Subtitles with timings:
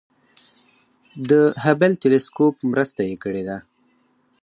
[1.29, 1.31] د
[1.65, 3.57] هبل تلسکوپ مرسته یې کړې ده.